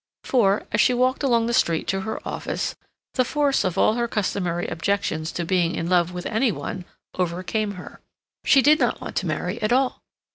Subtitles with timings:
[0.23, 2.75] For, as she walked along the street to her office,
[3.13, 7.73] the force of all her customary objections to being in love with any one overcame
[7.73, 8.01] her.
[8.43, 10.01] She did not want to marry at all.